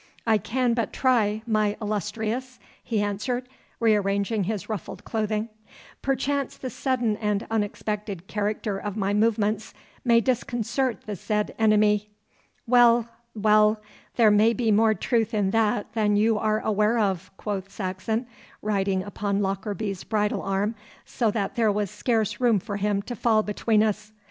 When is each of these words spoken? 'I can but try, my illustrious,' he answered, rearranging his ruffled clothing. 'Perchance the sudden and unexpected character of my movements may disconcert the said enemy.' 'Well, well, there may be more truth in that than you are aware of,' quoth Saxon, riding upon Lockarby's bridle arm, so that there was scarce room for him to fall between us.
'I 0.25 0.39
can 0.39 0.73
but 0.73 0.91
try, 0.91 1.43
my 1.45 1.77
illustrious,' 1.79 2.57
he 2.83 3.03
answered, 3.03 3.47
rearranging 3.79 4.45
his 4.45 4.67
ruffled 4.67 5.03
clothing. 5.03 5.49
'Perchance 6.01 6.57
the 6.57 6.71
sudden 6.71 7.17
and 7.17 7.45
unexpected 7.51 8.25
character 8.25 8.79
of 8.79 8.97
my 8.97 9.13
movements 9.13 9.75
may 10.03 10.19
disconcert 10.19 11.03
the 11.05 11.15
said 11.15 11.53
enemy.' 11.59 12.09
'Well, 12.65 13.09
well, 13.35 13.79
there 14.15 14.31
may 14.31 14.53
be 14.53 14.71
more 14.71 14.95
truth 14.95 15.35
in 15.35 15.51
that 15.51 15.93
than 15.93 16.15
you 16.15 16.39
are 16.39 16.61
aware 16.61 16.97
of,' 16.97 17.29
quoth 17.37 17.71
Saxon, 17.71 18.25
riding 18.63 19.03
upon 19.03 19.39
Lockarby's 19.43 20.03
bridle 20.03 20.41
arm, 20.41 20.73
so 21.05 21.29
that 21.29 21.53
there 21.53 21.71
was 21.71 21.91
scarce 21.91 22.41
room 22.41 22.57
for 22.57 22.77
him 22.77 23.03
to 23.03 23.15
fall 23.15 23.43
between 23.43 23.83
us. 23.83 24.11